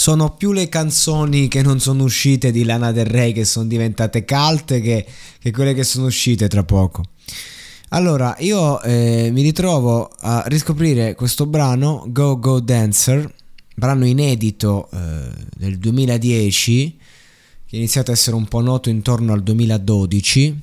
[0.00, 4.24] Sono più le canzoni che non sono uscite di Lana Del Rey che sono diventate
[4.24, 5.06] cult che,
[5.38, 7.04] che quelle che sono uscite tra poco.
[7.90, 13.30] Allora, io eh, mi ritrovo a riscoprire questo brano Go Go Dancer,
[13.76, 16.96] brano inedito eh, del 2010,
[17.66, 20.60] che è iniziato a essere un po' noto intorno al 2012,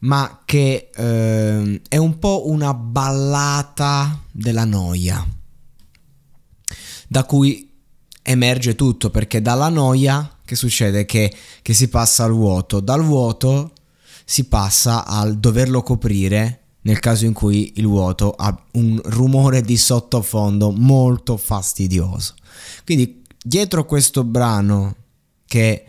[0.00, 5.26] ma che eh, è un po' una ballata della noia,
[7.08, 7.63] da cui
[8.26, 11.04] emerge tutto perché dalla noia che succede?
[11.04, 13.72] Che, che si passa al vuoto, dal vuoto
[14.24, 19.76] si passa al doverlo coprire nel caso in cui il vuoto ha un rumore di
[19.76, 22.34] sottofondo molto fastidioso.
[22.84, 24.94] Quindi dietro questo brano
[25.46, 25.84] che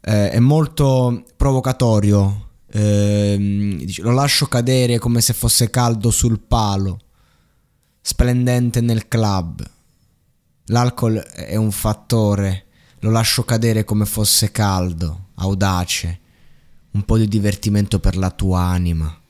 [0.00, 6.98] eh, è molto provocatorio, eh, lo lascio cadere come se fosse caldo sul palo,
[8.00, 9.64] splendente nel club
[10.70, 12.66] L'alcol è un fattore,
[13.00, 16.20] lo lascio cadere come fosse caldo, audace,
[16.92, 19.20] un po' di divertimento per la tua anima.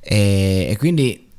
[0.00, 1.30] E, e quindi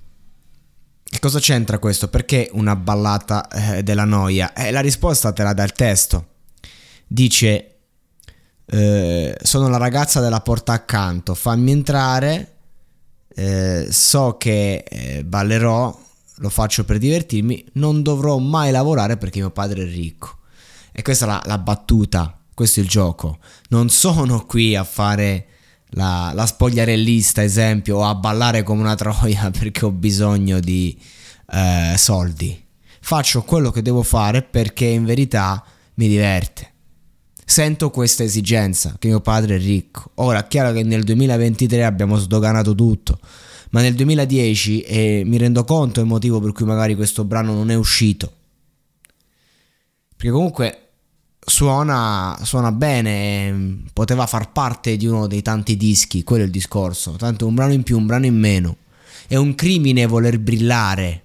[1.04, 2.08] che cosa c'entra questo?
[2.08, 4.54] Perché una ballata eh, della noia?
[4.54, 6.28] Eh, la risposta te la dà il testo.
[7.06, 7.76] Dice,
[8.66, 12.56] eh, sono la ragazza della porta accanto, fammi entrare,
[13.28, 16.00] eh, so che eh, ballerò,
[16.38, 20.38] lo faccio per divertirmi, non dovrò mai lavorare perché mio padre è ricco.
[20.92, 23.40] E questa è la, la battuta, questo è il gioco.
[23.70, 25.48] Non sono qui a fare
[25.90, 30.98] la, la spogliarellista, esempio, o a ballare come una troia perché ho bisogno di
[31.52, 32.62] eh, soldi.
[33.02, 35.64] Faccio quello che devo fare perché in verità
[35.96, 36.72] mi diverte.
[37.46, 40.12] Sento questa esigenza, che mio padre è ricco.
[40.16, 43.20] Ora, è chiaro che nel 2023 abbiamo sdoganato tutto
[43.74, 47.72] ma nel 2010 e mi rendo conto il motivo per cui magari questo brano non
[47.72, 48.32] è uscito.
[50.16, 50.90] Perché comunque
[51.40, 57.14] suona, suona bene, poteva far parte di uno dei tanti dischi, quello è il discorso.
[57.14, 58.78] Tanto un brano in più, un brano in meno.
[59.28, 61.22] È un crimine voler brillare.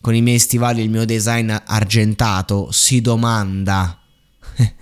[0.00, 4.00] Con i miei stivali e il mio design argentato si domanda.
[4.56, 4.72] e,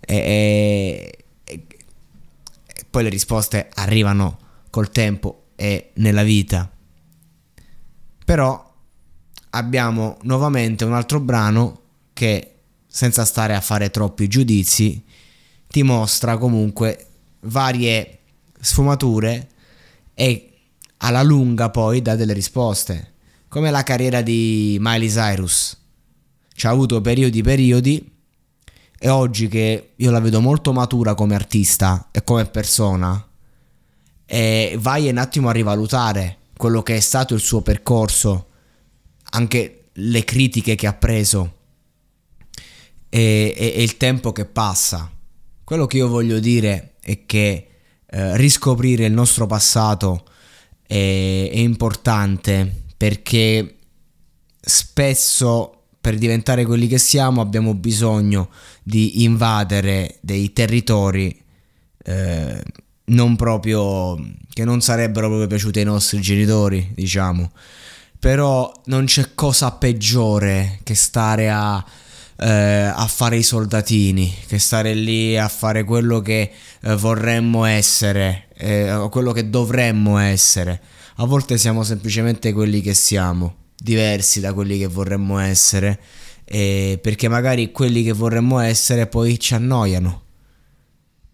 [0.00, 1.66] e, e
[2.90, 4.38] poi le risposte arrivano
[4.68, 6.68] col tempo e nella vita.
[8.24, 8.74] Però
[9.50, 12.54] abbiamo nuovamente un altro brano che,
[12.88, 15.04] senza stare a fare troppi giudizi,
[15.68, 17.06] ti mostra comunque
[17.42, 18.18] varie
[18.58, 19.50] sfumature
[20.14, 20.52] e
[20.96, 23.12] alla lunga poi dà delle risposte.
[23.46, 25.76] Come la carriera di Miley Cyrus.
[26.54, 28.12] Ci ha avuto periodi periodi
[28.98, 33.24] e oggi che io la vedo molto matura come artista e come persona,
[34.32, 38.46] e vai un attimo a rivalutare quello che è stato il suo percorso,
[39.32, 41.56] anche le critiche che ha preso
[43.10, 45.10] e, e, e il tempo che passa.
[45.62, 47.68] Quello che io voglio dire è che
[48.06, 50.24] eh, riscoprire il nostro passato
[50.80, 53.76] è, è importante perché
[54.58, 58.48] spesso per diventare quelli che siamo abbiamo bisogno
[58.82, 61.38] di invadere dei territori
[62.04, 62.62] eh,
[63.04, 64.16] non proprio
[64.52, 67.50] che non sarebbero proprio piaciute ai nostri genitori, diciamo.
[68.18, 71.84] Però non c'è cosa peggiore che stare a,
[72.38, 78.46] eh, a fare i soldatini, che stare lì a fare quello che eh, vorremmo essere,
[78.56, 80.80] eh, quello che dovremmo essere,
[81.16, 85.98] A volte siamo semplicemente quelli che siamo, diversi da quelli che vorremmo essere,
[86.44, 90.22] perché magari quelli che vorremmo essere poi ci annoiano.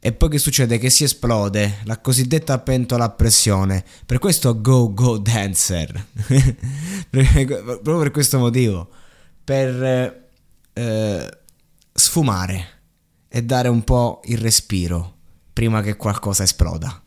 [0.00, 0.78] E poi che succede?
[0.78, 3.84] Che si esplode la cosiddetta pentola a pressione.
[4.06, 6.06] Per questo go go dancer.
[7.10, 8.88] Proprio per questo motivo.
[9.42, 10.28] Per
[10.72, 11.38] eh,
[11.92, 12.66] sfumare
[13.28, 15.16] e dare un po' il respiro
[15.52, 17.02] prima che qualcosa esploda.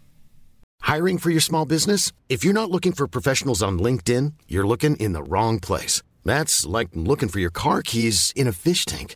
[0.81, 2.11] Hiring for your small business?
[2.27, 6.01] If you're not looking for professionals on LinkedIn, you're looking in the wrong place.
[6.25, 9.15] That's like looking for your car keys in a fish tank.